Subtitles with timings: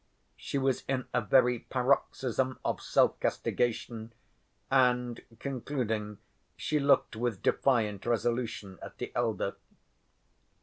[0.35, 4.09] She was in a very paroxysm of self‐castigation,
[4.71, 6.17] and, concluding,
[6.57, 9.57] she looked with defiant resolution at the elder.